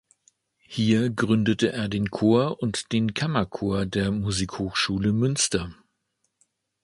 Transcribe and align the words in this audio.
Hier 0.65 1.11
gründete 1.11 1.73
er 1.73 1.87
den 1.87 2.09
Chor 2.09 2.59
und 2.59 2.91
den 2.91 3.13
Kammerchor 3.13 3.85
der 3.85 4.09
Musikhochschule 4.09 5.13
Münster. 5.13 5.75